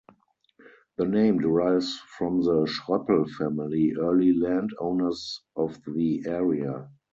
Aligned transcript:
The 0.97 1.05
name 1.05 1.37
derives 1.37 1.99
from 2.17 2.41
the 2.41 2.65
Schroeppel 2.65 3.29
family, 3.37 3.93
early 3.99 4.33
land 4.33 4.71
owners 4.79 5.43
of 5.55 5.77
the 5.85 6.23
area. 6.25 6.89